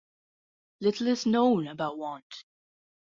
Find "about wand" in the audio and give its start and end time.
1.67-2.23